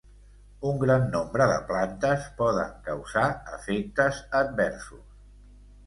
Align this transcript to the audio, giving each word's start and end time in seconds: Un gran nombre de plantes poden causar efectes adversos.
Un 0.69 0.79
gran 0.83 1.05
nombre 1.15 1.47
de 1.51 1.59
plantes 1.73 2.27
poden 2.41 2.73
causar 2.91 3.29
efectes 3.61 4.27
adversos. 4.45 5.11